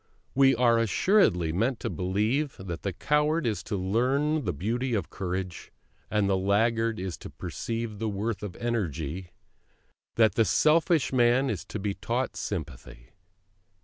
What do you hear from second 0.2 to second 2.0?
We are assuredly meant to